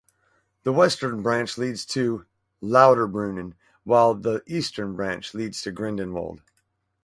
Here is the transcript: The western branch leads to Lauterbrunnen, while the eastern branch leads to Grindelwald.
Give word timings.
The 0.63 0.71
western 0.73 1.21
branch 1.21 1.59
leads 1.59 1.85
to 1.85 2.25
Lauterbrunnen, 2.59 3.53
while 3.83 4.15
the 4.15 4.41
eastern 4.47 4.95
branch 4.95 5.35
leads 5.35 5.61
to 5.61 5.71
Grindelwald. 5.71 6.41